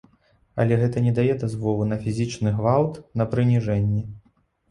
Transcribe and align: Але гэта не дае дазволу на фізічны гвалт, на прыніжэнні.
Але 0.61 0.77
гэта 0.83 1.03
не 1.07 1.11
дае 1.19 1.33
дазволу 1.43 1.83
на 1.91 1.99
фізічны 2.05 2.53
гвалт, 2.61 2.93
на 3.21 3.27
прыніжэнні. 3.35 4.01